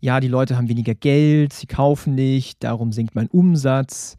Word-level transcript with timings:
ja, 0.00 0.20
die 0.20 0.28
Leute 0.28 0.56
haben 0.56 0.68
weniger 0.68 0.94
Geld, 0.94 1.52
sie 1.52 1.66
kaufen 1.66 2.14
nicht, 2.14 2.64
darum 2.64 2.92
sinkt 2.92 3.14
mein 3.14 3.28
Umsatz. 3.28 4.16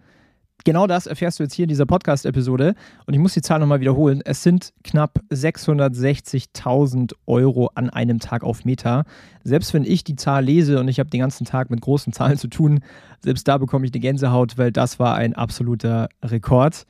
Genau 0.63 0.85
das 0.85 1.07
erfährst 1.07 1.39
du 1.39 1.43
jetzt 1.43 1.53
hier 1.53 1.63
in 1.63 1.69
dieser 1.69 1.85
Podcast-Episode. 1.85 2.75
Und 3.05 3.13
ich 3.13 3.19
muss 3.19 3.33
die 3.33 3.41
Zahl 3.41 3.59
nochmal 3.59 3.79
wiederholen. 3.79 4.21
Es 4.23 4.43
sind 4.43 4.73
knapp 4.83 5.19
660.000 5.31 7.13
Euro 7.25 7.71
an 7.73 7.89
einem 7.89 8.19
Tag 8.19 8.43
auf 8.43 8.63
Meta. 8.63 9.03
Selbst 9.43 9.73
wenn 9.73 9.83
ich 9.83 10.03
die 10.03 10.15
Zahl 10.15 10.45
lese 10.45 10.79
und 10.79 10.87
ich 10.87 10.99
habe 10.99 11.09
den 11.09 11.21
ganzen 11.21 11.45
Tag 11.45 11.71
mit 11.71 11.81
großen 11.81 12.13
Zahlen 12.13 12.37
zu 12.37 12.47
tun, 12.47 12.81
selbst 13.21 13.47
da 13.47 13.57
bekomme 13.57 13.85
ich 13.85 13.93
eine 13.93 14.01
Gänsehaut, 14.01 14.57
weil 14.57 14.71
das 14.71 14.99
war 14.99 15.15
ein 15.15 15.33
absoluter 15.33 16.09
Rekord. 16.23 16.85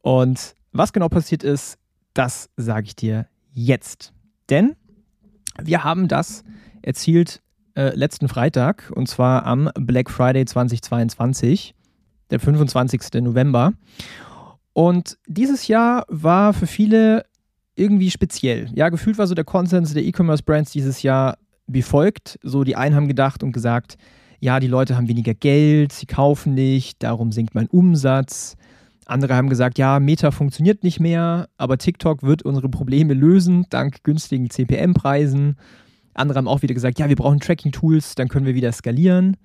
Und 0.00 0.54
was 0.72 0.92
genau 0.92 1.08
passiert 1.08 1.42
ist, 1.42 1.78
das 2.14 2.48
sage 2.56 2.86
ich 2.86 2.96
dir 2.96 3.26
jetzt. 3.52 4.12
Denn 4.48 4.76
wir 5.62 5.84
haben 5.84 6.08
das 6.08 6.42
erzielt 6.82 7.42
äh, 7.76 7.94
letzten 7.94 8.28
Freitag 8.28 8.90
und 8.94 9.08
zwar 9.08 9.44
am 9.46 9.70
Black 9.74 10.10
Friday 10.10 10.44
2022, 10.44 11.74
der 12.30 12.40
25. 12.40 13.22
November. 13.22 13.72
Und 14.72 15.18
dieses 15.26 15.66
Jahr 15.68 16.04
war 16.08 16.52
für 16.52 16.66
viele 16.66 17.24
irgendwie 17.74 18.10
speziell. 18.10 18.68
Ja, 18.74 18.88
gefühlt 18.88 19.18
war 19.18 19.26
so 19.26 19.34
der 19.34 19.44
Konsens 19.44 19.94
der 19.94 20.04
E-Commerce-Brands 20.04 20.72
dieses 20.72 21.02
Jahr 21.02 21.38
wie 21.66 21.82
folgt. 21.82 22.38
So, 22.42 22.64
die 22.64 22.76
einen 22.76 22.94
haben 22.94 23.08
gedacht 23.08 23.42
und 23.42 23.52
gesagt, 23.52 23.96
ja, 24.40 24.60
die 24.60 24.66
Leute 24.66 24.96
haben 24.96 25.08
weniger 25.08 25.34
Geld, 25.34 25.92
sie 25.92 26.06
kaufen 26.06 26.54
nicht, 26.54 27.02
darum 27.02 27.32
sinkt 27.32 27.54
mein 27.54 27.68
Umsatz. 27.68 28.56
Andere 29.06 29.34
haben 29.34 29.48
gesagt, 29.48 29.78
ja, 29.78 29.98
Meta 29.98 30.30
funktioniert 30.30 30.84
nicht 30.84 31.00
mehr, 31.00 31.48
aber 31.56 31.78
TikTok 31.78 32.22
wird 32.22 32.42
unsere 32.42 32.68
Probleme 32.68 33.12
lösen, 33.12 33.66
dank 33.68 34.02
günstigen 34.04 34.50
CPM-Preisen. 34.50 35.56
Andere 36.14 36.38
haben 36.38 36.48
auch 36.48 36.62
wieder 36.62 36.74
gesagt, 36.74 36.98
ja, 36.98 37.08
wir 37.08 37.16
brauchen 37.16 37.40
Tracking-Tools, 37.40 38.14
dann 38.14 38.28
können 38.28 38.46
wir 38.46 38.54
wieder 38.54 38.72
skalieren. 38.72 39.36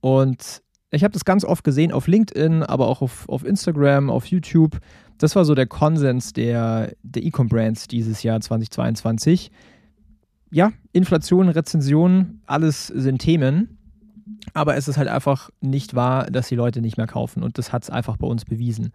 Und 0.00 0.62
ich 0.90 1.04
habe 1.04 1.12
das 1.12 1.24
ganz 1.24 1.44
oft 1.44 1.64
gesehen 1.64 1.92
auf 1.92 2.06
LinkedIn, 2.06 2.62
aber 2.62 2.88
auch 2.88 3.02
auf, 3.02 3.28
auf 3.28 3.44
Instagram, 3.44 4.10
auf 4.10 4.26
YouTube. 4.26 4.78
Das 5.18 5.36
war 5.36 5.44
so 5.44 5.54
der 5.54 5.66
Konsens 5.66 6.32
der, 6.32 6.92
der 7.02 7.24
E-Com-Brands 7.24 7.88
dieses 7.88 8.22
Jahr 8.22 8.40
2022. 8.40 9.50
Ja, 10.50 10.72
Inflation, 10.92 11.48
Rezension, 11.48 12.40
alles 12.46 12.86
sind 12.86 13.18
Themen. 13.18 13.78
Aber 14.54 14.76
es 14.76 14.88
ist 14.88 14.96
halt 14.96 15.08
einfach 15.08 15.50
nicht 15.60 15.94
wahr, 15.94 16.30
dass 16.30 16.48
die 16.48 16.54
Leute 16.54 16.80
nicht 16.80 16.96
mehr 16.96 17.06
kaufen. 17.06 17.42
Und 17.42 17.58
das 17.58 17.72
hat 17.72 17.82
es 17.82 17.90
einfach 17.90 18.16
bei 18.16 18.26
uns 18.26 18.44
bewiesen. 18.44 18.92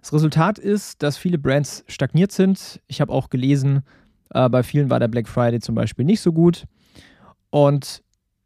Das 0.00 0.12
Resultat 0.12 0.58
ist, 0.58 1.02
dass 1.02 1.16
viele 1.16 1.38
Brands 1.38 1.84
stagniert 1.88 2.32
sind. 2.32 2.80
Ich 2.86 3.00
habe 3.00 3.12
auch 3.12 3.30
gelesen, 3.30 3.82
äh, 4.30 4.48
bei 4.48 4.62
vielen 4.62 4.90
war 4.90 5.00
der 5.00 5.08
Black 5.08 5.28
Friday 5.28 5.60
zum 5.60 5.74
Beispiel 5.74 6.04
nicht 6.04 6.20
so 6.20 6.32
gut. 6.32 6.64
Und 7.50 8.02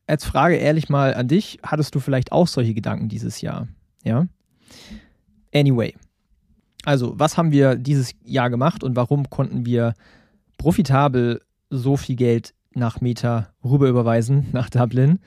als 0.08 0.24
Frage 0.24 0.56
ehrlich 0.56 0.88
mal 0.88 1.14
an 1.14 1.28
dich, 1.28 1.58
hattest 1.62 1.94
du 1.94 2.00
vielleicht 2.00 2.32
auch 2.32 2.48
solche 2.48 2.74
Gedanken 2.74 3.08
dieses 3.08 3.40
Jahr? 3.40 3.68
Ja? 4.02 4.26
Anyway. 5.54 5.94
Also, 6.84 7.18
was 7.18 7.36
haben 7.36 7.52
wir 7.52 7.76
dieses 7.76 8.14
Jahr 8.24 8.50
gemacht 8.50 8.82
und 8.82 8.96
warum 8.96 9.28
konnten 9.28 9.66
wir 9.66 9.94
profitabel 10.56 11.42
so 11.70 11.96
viel 11.96 12.16
Geld 12.16 12.54
nach 12.74 13.00
Meta 13.00 13.50
rüber 13.62 13.88
überweisen, 13.88 14.46
nach 14.52 14.70
Dublin? 14.70 15.18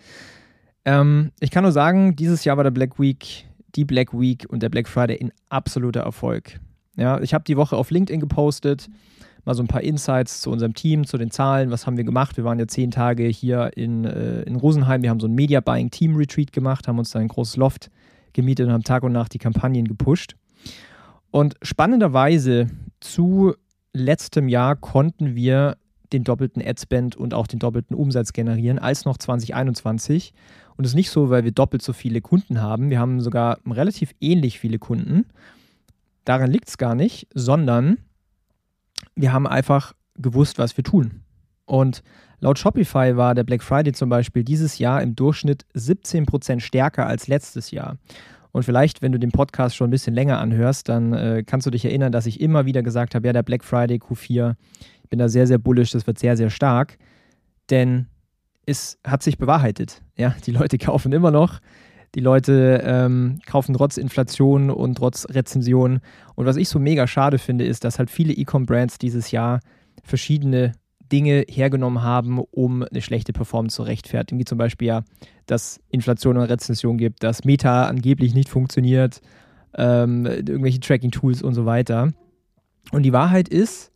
Ähm, 0.84 1.32
ich 1.40 1.52
kann 1.52 1.64
nur 1.64 1.72
sagen, 1.72 2.16
dieses 2.16 2.44
Jahr 2.44 2.58
war 2.58 2.64
der 2.64 2.72
Black 2.72 3.00
Week, 3.00 3.48
die 3.76 3.86
Black 3.86 4.20
Week 4.20 4.48
und 4.50 4.64
der 4.64 4.70
Black 4.70 4.88
Friday 4.88 5.20
ein 5.22 5.32
absoluter 5.50 6.02
Erfolg. 6.02 6.60
Ja, 6.98 7.22
ich 7.22 7.34
habe 7.36 7.44
die 7.44 7.56
Woche 7.56 7.78
auf 7.78 7.92
LinkedIn 7.92 8.20
gepostet, 8.20 8.90
mal 9.46 9.56
so 9.56 9.64
ein 9.64 9.68
paar 9.68 9.82
Insights 9.82 10.42
zu 10.42 10.52
unserem 10.52 10.74
Team, 10.74 11.06
zu 11.06 11.18
den 11.18 11.32
Zahlen, 11.32 11.72
was 11.72 11.86
haben 11.86 11.98
wir 11.98 12.04
gemacht. 12.04 12.38
Wir 12.38 12.44
waren 12.44 12.60
ja 12.60 12.68
zehn 12.68 12.92
Tage 12.92 13.26
hier 13.26 13.72
in, 13.76 14.06
äh, 14.06 14.44
in 14.44 14.56
Rosenheim, 14.56 15.02
wir 15.02 15.10
haben 15.10 15.20
so 15.20 15.28
ein 15.28 15.36
Media 15.36 15.60
Buying 15.60 15.90
Team 15.90 16.16
Retreat 16.16 16.52
gemacht, 16.52 16.88
haben 16.88 17.00
uns 17.00 17.12
da 17.12 17.20
ein 17.20 17.28
großes 17.28 17.58
Loft 17.58 17.90
gemietet 18.34 18.68
und 18.68 18.74
haben 18.74 18.84
Tag 18.84 19.04
und 19.04 19.12
Nacht 19.12 19.34
die 19.34 19.40
Kampagnen 19.40 19.88
gepusht. 19.88 20.36
Und 21.32 21.56
spannenderweise 21.62 22.68
zu 23.00 23.54
letztem 23.94 24.48
Jahr 24.48 24.76
konnten 24.76 25.36
wir 25.36 25.78
den 26.14 26.24
doppelten 26.24 26.62
Adspend 26.66 27.16
und 27.16 27.34
auch 27.34 27.48
den 27.48 27.60
doppelten 27.60 27.96
Umsatz 27.96 28.34
generieren 28.34 28.80
als 28.80 29.06
noch 29.06 29.18
2021. 29.18 30.34
Und 30.76 30.86
es 30.86 30.92
ist 30.92 30.96
nicht 30.96 31.10
so, 31.10 31.30
weil 31.30 31.44
wir 31.44 31.52
doppelt 31.52 31.82
so 31.82 31.94
viele 31.94 32.22
Kunden 32.22 32.62
haben. 32.62 32.90
Wir 32.90 33.00
haben 33.00 33.22
sogar 33.22 33.60
relativ 33.66 34.14
ähnlich 34.20 34.60
viele 34.60 34.78
Kunden. 34.78 35.26
Daran 36.26 36.52
liegt 36.52 36.68
es 36.68 36.78
gar 36.78 36.96
nicht, 36.96 37.28
sondern 37.34 37.98
wir 39.22 39.34
haben 39.34 39.48
einfach 39.48 39.94
gewusst, 40.16 40.60
was 40.60 40.76
wir 40.78 40.84
tun. 40.84 41.22
Und 41.66 42.04
laut 42.40 42.60
Shopify 42.60 43.16
war 43.16 43.36
der 43.36 43.44
Black 43.44 43.64
Friday 43.64 43.94
zum 43.94 44.10
Beispiel 44.10 44.44
dieses 44.44 44.78
Jahr 44.78 45.02
im 45.02 45.16
Durchschnitt 45.16 45.66
17% 45.76 46.60
stärker 46.60 47.08
als 47.08 47.28
letztes 47.28 47.72
Jahr. 47.72 47.98
Und 48.52 48.64
vielleicht, 48.64 49.02
wenn 49.02 49.14
du 49.14 49.20
den 49.20 49.32
Podcast 49.32 49.76
schon 49.76 49.88
ein 49.88 49.92
bisschen 49.92 50.14
länger 50.14 50.40
anhörst, 50.40 50.90
dann 50.90 51.14
äh, 51.14 51.44
kannst 51.46 51.66
du 51.66 51.72
dich 51.72 51.86
erinnern, 51.86 52.12
dass 52.12 52.26
ich 52.26 52.42
immer 52.42 52.66
wieder 52.66 52.84
gesagt 52.84 53.16
habe, 53.16 53.26
ja, 53.26 53.34
der 53.34 53.44
Black 53.44 53.64
Friday 53.64 53.98
Q4 53.98 54.56
bin 55.10 55.20
da 55.20 55.30
sehr, 55.30 55.48
sehr 55.48 55.58
bullish, 55.58 55.92
das 55.92 56.06
wird 56.06 56.20
sehr, 56.20 56.36
sehr 56.36 56.50
stark. 56.50 56.98
Denn 57.70 58.08
es 58.66 59.00
hat 59.06 59.24
sich 59.24 59.38
bewahrheitet. 59.38 60.02
Ja, 60.18 60.36
die 60.46 60.52
Leute 60.52 60.78
kaufen 60.80 61.14
immer 61.14 61.32
noch. 61.32 61.60
Die 62.16 62.20
Leute 62.20 62.82
ähm, 62.84 63.40
kaufen 63.46 63.74
trotz 63.74 63.98
Inflation 63.98 64.70
und 64.70 64.96
trotz 64.96 65.26
Rezension. 65.30 66.02
Und 66.36 66.46
was 66.46 66.58
ich 66.58 66.68
so 66.68 66.78
mega 66.78 67.08
schade 67.08 67.38
finde, 67.38 67.66
ist, 67.66 67.86
dass 67.86 68.00
halt 68.00 68.10
viele 68.10 68.34
E-Com-Brands 68.34 68.98
dieses 68.98 69.32
Jahr 69.32 69.62
verschiedene 70.04 70.74
Dinge 71.12 71.46
hergenommen 71.48 72.04
haben, 72.04 72.40
um 72.40 72.84
eine 72.84 73.02
schlechte 73.02 73.34
Performance 73.34 73.76
zu 73.76 73.84
rechtfertigen. 73.84 74.40
Wie 74.40 74.46
zum 74.46 74.58
Beispiel 74.58 74.88
ja, 74.88 75.04
dass 75.46 75.80
Inflation 75.90 76.38
und 76.38 76.44
Rezension 76.44 76.98
gibt, 76.98 77.24
dass 77.24 77.44
Meta 77.46 77.86
angeblich 77.86 78.34
nicht 78.34 78.50
funktioniert, 78.50 79.22
ähm, 79.76 80.26
irgendwelche 80.26 80.80
Tracking-Tools 80.80 81.42
und 81.42 81.54
so 81.54 81.66
weiter. 81.66 82.12
Und 82.92 83.04
die 83.04 83.14
Wahrheit 83.14 83.48
ist, 83.48 83.92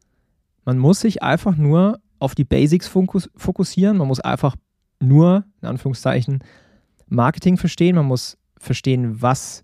man 0.64 0.78
muss 0.78 1.02
sich 1.02 1.22
einfach 1.22 1.58
nur 1.58 2.00
auf 2.20 2.34
die 2.34 2.46
Basics 2.46 2.88
fokussieren. 2.88 3.98
Man 3.98 4.08
muss 4.08 4.20
einfach 4.20 4.56
nur, 5.02 5.44
in 5.62 5.68
Anführungszeichen, 5.68 6.40
Marketing 7.08 7.58
verstehen. 7.58 7.96
Man 7.96 8.06
muss 8.06 8.38
verstehen, 8.58 9.22
was, 9.22 9.64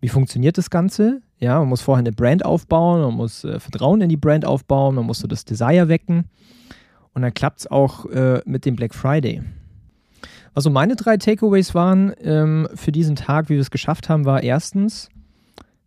wie 0.00 0.08
funktioniert 0.08 0.58
das 0.58 0.70
Ganze. 0.70 1.22
Ja, 1.38 1.58
man 1.58 1.68
muss 1.68 1.82
vorher 1.82 2.00
eine 2.00 2.12
Brand 2.12 2.44
aufbauen, 2.44 3.00
man 3.00 3.14
muss 3.14 3.44
äh, 3.44 3.58
Vertrauen 3.58 4.02
in 4.02 4.08
die 4.08 4.16
Brand 4.16 4.44
aufbauen, 4.44 4.94
man 4.94 5.06
muss 5.06 5.20
so 5.20 5.26
das 5.26 5.44
Desire 5.44 5.88
wecken. 5.88 6.24
Und 7.14 7.22
dann 7.22 7.34
klappt 7.34 7.60
es 7.60 7.66
auch 7.66 8.06
äh, 8.06 8.40
mit 8.44 8.66
dem 8.66 8.76
Black 8.76 8.94
Friday. 8.94 9.42
Also 10.54 10.68
meine 10.68 10.96
drei 10.96 11.16
Takeaways 11.16 11.74
waren 11.74 12.12
ähm, 12.20 12.68
für 12.74 12.92
diesen 12.92 13.16
Tag, 13.16 13.48
wie 13.48 13.54
wir 13.54 13.60
es 13.60 13.70
geschafft 13.70 14.08
haben, 14.08 14.24
war 14.24 14.42
erstens, 14.42 15.08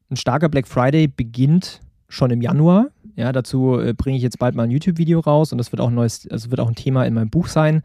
ein 0.10 0.16
starker 0.16 0.50
Black 0.50 0.68
Friday 0.68 1.08
beginnt 1.08 1.82
schon 2.08 2.32
im 2.32 2.42
Januar. 2.42 2.88
Ja, 3.16 3.32
dazu 3.32 3.80
äh, 3.80 3.94
bringe 3.94 4.18
ich 4.18 4.24
jetzt 4.24 4.40
bald 4.40 4.56
mal 4.56 4.64
ein 4.64 4.72
YouTube-Video 4.72 5.20
raus 5.20 5.52
und 5.52 5.58
das 5.58 5.72
wird 5.72 5.82
auch 5.82 5.90
ein 5.90 5.96
neues, 5.96 6.28
also 6.30 6.50
wird 6.50 6.60
auch 6.60 6.70
ein 6.70 6.76
Thema 6.76 7.06
in 7.06 7.14
meinem 7.14 7.30
Buch 7.30 7.48
sein. 7.48 7.84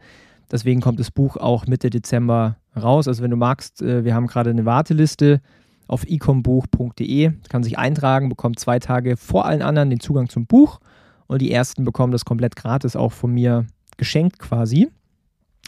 Deswegen 0.51 0.81
kommt 0.81 0.99
das 0.99 1.11
Buch 1.11 1.37
auch 1.37 1.67
Mitte 1.67 1.89
Dezember 1.89 2.57
raus. 2.79 3.07
Also 3.07 3.23
wenn 3.23 3.31
du 3.31 3.37
magst, 3.37 3.81
äh, 3.81 4.03
wir 4.03 4.15
haben 4.15 4.27
gerade 4.27 4.49
eine 4.49 4.65
Warteliste 4.65 5.41
auf 5.87 6.03
ecombuch.de, 6.05 7.31
kann 7.49 7.63
sich 7.63 7.77
eintragen, 7.77 8.29
bekommt 8.29 8.59
zwei 8.59 8.79
Tage 8.79 9.17
vor 9.17 9.45
allen 9.45 9.61
anderen 9.61 9.89
den 9.89 9.99
Zugang 9.99 10.29
zum 10.29 10.45
Buch 10.45 10.79
und 11.27 11.41
die 11.41 11.51
ersten 11.51 11.83
bekommen 11.83 12.11
das 12.11 12.25
komplett 12.25 12.55
gratis 12.55 12.95
auch 12.95 13.11
von 13.11 13.33
mir 13.33 13.65
geschenkt 13.97 14.39
quasi. 14.39 14.89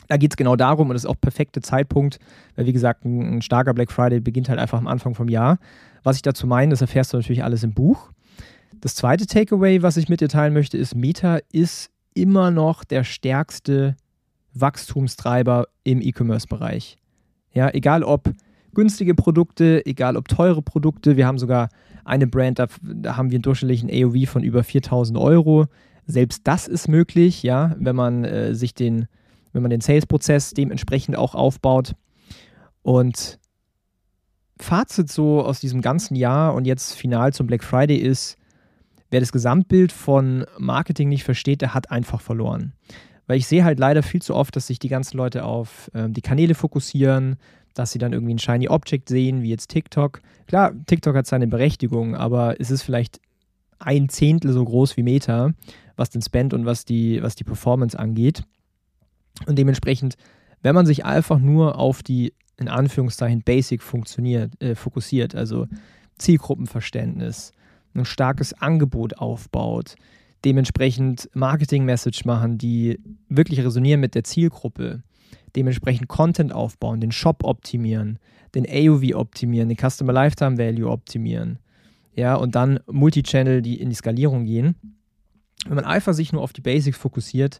Da 0.07 0.17
geht 0.17 0.33
es 0.33 0.37
genau 0.37 0.55
darum 0.55 0.89
und 0.89 0.93
das 0.93 1.03
ist 1.03 1.09
auch 1.09 1.19
perfekte 1.19 1.61
Zeitpunkt, 1.61 2.19
weil 2.55 2.65
wie 2.65 2.73
gesagt, 2.73 3.05
ein, 3.05 3.37
ein 3.37 3.41
starker 3.41 3.73
Black 3.73 3.91
Friday 3.91 4.19
beginnt 4.19 4.49
halt 4.49 4.59
einfach 4.59 4.77
am 4.77 4.87
Anfang 4.87 5.15
vom 5.15 5.29
Jahr. 5.29 5.57
Was 6.03 6.17
ich 6.17 6.21
dazu 6.21 6.47
meine, 6.47 6.71
das 6.71 6.81
erfährst 6.81 7.13
du 7.13 7.17
natürlich 7.17 7.43
alles 7.43 7.63
im 7.63 7.73
Buch. 7.73 8.11
Das 8.79 8.95
zweite 8.95 9.25
Takeaway, 9.25 9.81
was 9.81 9.97
ich 9.97 10.09
mit 10.09 10.21
dir 10.21 10.29
teilen 10.29 10.53
möchte, 10.53 10.77
ist, 10.77 10.95
Meta 10.95 11.39
ist 11.51 11.91
immer 12.13 12.51
noch 12.51 12.83
der 12.83 13.03
stärkste 13.03 13.95
Wachstumstreiber 14.53 15.67
im 15.83 16.01
E-Commerce-Bereich. 16.01 16.97
Ja, 17.53 17.69
egal 17.73 18.03
ob 18.03 18.31
günstige 18.73 19.15
Produkte, 19.15 19.85
egal 19.85 20.15
ob 20.15 20.27
teure 20.27 20.61
Produkte. 20.61 21.17
Wir 21.17 21.27
haben 21.27 21.37
sogar 21.37 21.69
eine 22.05 22.27
Brand, 22.27 22.59
da, 22.59 22.67
haben 23.05 23.31
wir 23.31 23.35
einen 23.35 23.41
durchschnittlichen 23.43 23.89
AOV 23.91 24.29
von 24.29 24.43
über 24.43 24.63
4000 24.63 25.17
Euro. 25.17 25.65
Selbst 26.05 26.41
das 26.45 26.67
ist 26.67 26.87
möglich, 26.87 27.43
ja, 27.43 27.75
wenn 27.77 27.95
man 27.95 28.23
äh, 28.23 28.55
sich 28.55 28.73
den, 28.73 29.07
wenn 29.53 29.61
man 29.61 29.71
den 29.71 29.81
Sales-Prozess 29.81 30.51
dementsprechend 30.53 31.15
auch 31.15 31.35
aufbaut. 31.35 31.95
Und 32.81 33.39
Fazit 34.59 35.11
so 35.11 35.43
aus 35.43 35.59
diesem 35.59 35.81
ganzen 35.81 36.15
Jahr 36.15 36.53
und 36.53 36.65
jetzt 36.65 36.93
final 36.93 37.33
zum 37.33 37.47
Black 37.47 37.63
Friday 37.63 37.97
ist, 37.97 38.37
wer 39.09 39.19
das 39.19 39.31
Gesamtbild 39.31 39.91
von 39.91 40.45
Marketing 40.57 41.09
nicht 41.09 41.23
versteht, 41.23 41.61
der 41.61 41.73
hat 41.73 41.91
einfach 41.91 42.21
verloren. 42.21 42.73
Weil 43.31 43.37
ich 43.37 43.47
sehe 43.47 43.63
halt 43.63 43.79
leider 43.79 44.03
viel 44.03 44.21
zu 44.21 44.35
oft, 44.35 44.53
dass 44.57 44.67
sich 44.67 44.77
die 44.77 44.89
ganzen 44.89 45.15
Leute 45.15 45.45
auf 45.45 45.89
äh, 45.93 46.09
die 46.09 46.19
Kanäle 46.19 46.53
fokussieren, 46.53 47.37
dass 47.73 47.93
sie 47.93 47.97
dann 47.97 48.11
irgendwie 48.11 48.33
ein 48.33 48.39
Shiny 48.39 48.67
Object 48.67 49.07
sehen, 49.07 49.41
wie 49.41 49.49
jetzt 49.49 49.69
TikTok. 49.69 50.19
Klar, 50.47 50.73
TikTok 50.85 51.15
hat 51.15 51.27
seine 51.27 51.47
Berechtigung, 51.47 52.13
aber 52.13 52.59
es 52.59 52.71
ist 52.71 52.83
vielleicht 52.83 53.21
ein 53.79 54.09
Zehntel 54.09 54.51
so 54.51 54.65
groß 54.65 54.97
wie 54.97 55.03
Meta, 55.03 55.51
was 55.95 56.09
den 56.09 56.21
Spend 56.21 56.53
und 56.53 56.65
was 56.65 56.83
die, 56.83 57.23
was 57.23 57.35
die 57.35 57.45
Performance 57.45 57.97
angeht. 57.97 58.43
Und 59.45 59.57
dementsprechend, 59.57 60.17
wenn 60.61 60.75
man 60.75 60.85
sich 60.85 61.05
einfach 61.05 61.39
nur 61.39 61.79
auf 61.79 62.03
die, 62.03 62.33
in 62.57 62.67
Anführungszeichen, 62.67 63.43
Basic 63.43 63.81
funktioniert, 63.81 64.61
äh, 64.61 64.75
fokussiert, 64.75 65.35
also 65.35 65.67
Zielgruppenverständnis, 66.17 67.53
ein 67.93 68.03
starkes 68.03 68.51
Angebot 68.51 69.19
aufbaut, 69.19 69.95
dementsprechend 70.45 71.29
Marketing-Message 71.33 72.25
machen, 72.25 72.57
die 72.57 72.99
wirklich 73.29 73.63
resonieren 73.63 73.99
mit 73.99 74.15
der 74.15 74.23
Zielgruppe, 74.23 75.03
dementsprechend 75.55 76.07
Content 76.07 76.53
aufbauen, 76.53 77.01
den 77.01 77.11
Shop 77.11 77.43
optimieren, 77.43 78.19
den 78.55 78.65
AOV 78.67 79.15
optimieren, 79.15 79.69
den 79.69 79.77
Customer 79.77 80.13
Lifetime 80.13 80.57
Value 80.57 80.89
optimieren, 80.89 81.59
ja, 82.15 82.35
und 82.35 82.55
dann 82.55 82.79
Multichannel, 82.87 83.61
die 83.61 83.79
in 83.79 83.89
die 83.89 83.95
Skalierung 83.95 84.45
gehen. 84.45 84.75
Wenn 85.65 85.75
man 85.75 85.85
einfach 85.85 86.13
sich 86.13 86.33
nur 86.33 86.41
auf 86.41 86.53
die 86.53 86.61
Basics 86.61 86.97
fokussiert 86.97 87.59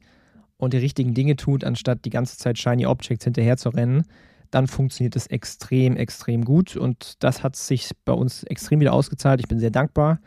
und 0.58 0.74
die 0.74 0.78
richtigen 0.78 1.14
Dinge 1.14 1.36
tut, 1.36 1.64
anstatt 1.64 2.04
die 2.06 2.10
ganze 2.10 2.38
Zeit 2.38 2.58
Shiny 2.58 2.86
Objects 2.86 3.24
hinterher 3.24 3.58
zu 3.58 3.70
rennen, 3.70 4.04
dann 4.50 4.68
funktioniert 4.68 5.16
es 5.16 5.28
extrem, 5.28 5.96
extrem 5.96 6.44
gut. 6.44 6.76
Und 6.76 7.24
das 7.24 7.44
hat 7.44 7.56
sich 7.56 7.92
bei 8.04 8.14
uns 8.14 8.44
extrem 8.44 8.82
wieder 8.82 8.94
ausgezahlt. 8.94 9.40
Ich 9.40 9.48
bin 9.48 9.60
sehr 9.60 9.72
dankbar, 9.72 10.20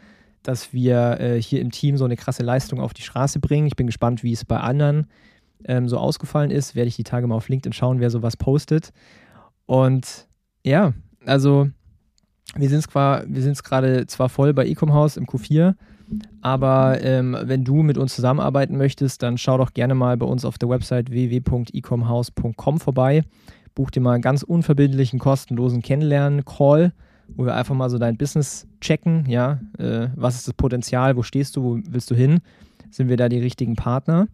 dass 0.45 0.73
wir 0.73 1.19
äh, 1.19 1.43
hier 1.43 1.61
im 1.61 1.73
Team 1.73 1.97
so 1.97 2.05
eine 2.05 2.17
krasse 2.17 2.45
Leistung 2.45 2.81
auf 2.81 2.95
die 2.95 3.03
Straße 3.03 3.41
bringen. 3.41 3.67
Ich 3.67 3.75
bin 3.75 3.87
gespannt, 3.87 4.23
wie 4.23 4.33
es 4.33 4.45
bei 4.45 4.59
anderen 4.59 5.09
ähm, 5.65 5.89
so 5.89 5.99
ausgefallen 5.99 6.53
ist. 6.53 6.77
Werde 6.77 6.89
ich 6.89 6.97
die 6.97 7.03
Tage 7.03 7.27
mal 7.27 7.35
auf 7.35 7.49
LinkedIn 7.49 7.73
schauen, 7.73 7.99
wer 7.99 8.11
sowas 8.11 8.37
postet. 8.37 8.93
Und 9.67 10.29
ja, 10.65 10.93
also 11.27 11.69
wir 12.57 12.69
sind 12.69 12.79
es 12.81 13.63
gerade 13.63 14.07
zwar 14.07 14.29
voll 14.29 14.55
bei 14.55 14.67
Ecom 14.67 14.93
House 14.93 15.17
im 15.17 15.27
Q4, 15.27 15.75
aber 16.43 17.03
ähm, 17.03 17.37
wenn 17.43 17.65
du 17.65 17.83
mit 17.83 17.99
uns 17.99 18.15
zusammenarbeiten 18.15 18.77
möchtest, 18.77 19.23
dann 19.23 19.39
schau 19.39 19.59
doch 19.59 19.73
gerne 19.73 19.95
mal 19.95 20.17
bei 20.17 20.27
uns 20.27 20.45
auf 20.45 20.59
der 20.59 20.69
Website 20.69 21.11
www.ecomhouse.com 21.11 22.79
vorbei 22.79 23.25
buch 23.75 23.91
dir 23.91 24.01
mal 24.01 24.13
einen 24.13 24.23
ganz 24.23 24.43
unverbindlichen, 24.43 25.19
kostenlosen 25.19 25.83
Kennenlernen-Call, 25.83 26.93
wo 27.29 27.45
wir 27.45 27.55
einfach 27.55 27.75
mal 27.75 27.91
so 27.91 27.99
dein 27.99 28.17
Business 28.17 28.67
checken, 28.81 29.27
ja, 29.29 29.61
äh, 29.79 30.09
was 30.17 30.37
ist 30.37 30.49
das 30.49 30.55
Potenzial, 30.55 31.17
wo 31.17 31.23
stehst 31.23 31.57
du, 31.57 31.63
wo 31.63 31.79
willst 31.89 32.11
du 32.11 32.15
hin, 32.15 32.41
sind 32.91 33.09
wir 33.09 33.17
da 33.17 33.29
die 33.29 33.41
richtigen 33.41 33.77
Partner 33.77 34.29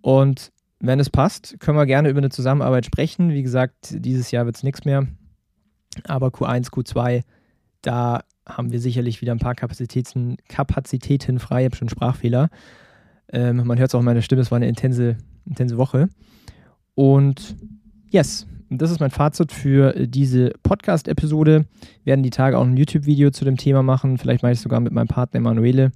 und 0.00 0.52
wenn 0.80 0.98
es 0.98 1.10
passt, 1.10 1.60
können 1.60 1.76
wir 1.76 1.86
gerne 1.86 2.08
über 2.08 2.18
eine 2.18 2.30
Zusammenarbeit 2.30 2.86
sprechen. 2.86 3.30
Wie 3.30 3.42
gesagt, 3.42 3.94
dieses 3.98 4.30
Jahr 4.30 4.46
wird 4.46 4.56
es 4.56 4.62
nichts 4.62 4.86
mehr, 4.86 5.06
aber 6.04 6.28
Q1, 6.28 6.70
Q2, 6.70 7.22
da 7.82 8.22
haben 8.46 8.72
wir 8.72 8.80
sicherlich 8.80 9.20
wieder 9.20 9.32
ein 9.32 9.38
paar 9.38 9.54
Kapazitäten, 9.54 10.38
Kapazitäten 10.48 11.38
frei. 11.38 11.60
Ich 11.60 11.64
habe 11.66 11.76
schon 11.76 11.88
Sprachfehler. 11.90 12.48
Ähm, 13.32 13.64
man 13.66 13.78
hört 13.78 13.90
es 13.90 13.94
auch 13.94 14.00
in 14.00 14.06
meiner 14.06 14.22
Stimme, 14.22 14.42
es 14.42 14.50
war 14.50 14.56
eine 14.56 14.68
intense, 14.68 15.18
intense 15.44 15.76
Woche. 15.76 16.08
Und 16.94 17.56
yes, 18.10 18.46
und 18.70 18.80
das 18.80 18.90
ist 18.90 19.00
mein 19.00 19.10
Fazit 19.10 19.52
für 19.52 19.96
äh, 19.96 20.08
diese 20.08 20.50
Podcast-Episode. 20.62 21.66
Wir 22.04 22.12
werden 22.12 22.22
die 22.22 22.30
Tage 22.30 22.56
auch 22.56 22.64
ein 22.64 22.76
YouTube-Video 22.76 23.30
zu 23.30 23.44
dem 23.44 23.56
Thema 23.56 23.82
machen. 23.82 24.16
Vielleicht 24.16 24.42
mache 24.42 24.52
ich 24.52 24.58
es 24.58 24.62
sogar 24.62 24.80
mit 24.80 24.92
meinem 24.92 25.08
Partner 25.08 25.38
Emanuele, 25.38 25.90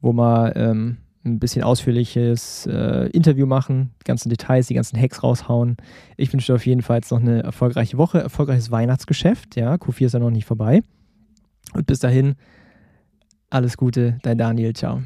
wo 0.00 0.12
wir 0.12 0.54
ähm, 0.56 0.98
ein 1.24 1.38
bisschen 1.38 1.62
ausführliches 1.62 2.66
äh, 2.66 3.08
Interview 3.10 3.46
machen, 3.46 3.92
die 4.00 4.04
ganzen 4.04 4.28
Details, 4.28 4.66
die 4.66 4.74
ganzen 4.74 5.00
Hacks 5.00 5.22
raushauen. 5.22 5.76
Ich 6.16 6.32
wünsche 6.32 6.52
dir 6.52 6.56
auf 6.56 6.66
jeden 6.66 6.82
Fall 6.82 6.96
jetzt 6.96 7.10
noch 7.10 7.20
eine 7.20 7.42
erfolgreiche 7.42 7.96
Woche, 7.96 8.20
erfolgreiches 8.20 8.70
Weihnachtsgeschäft. 8.70 9.56
Ja, 9.56 9.74
Q4 9.74 10.06
ist 10.06 10.12
ja 10.12 10.18
noch 10.18 10.30
nicht 10.30 10.46
vorbei. 10.46 10.82
Und 11.74 11.86
bis 11.86 12.00
dahin, 12.00 12.34
alles 13.50 13.76
Gute, 13.76 14.18
dein 14.22 14.38
Daniel, 14.38 14.72
ciao. 14.72 15.02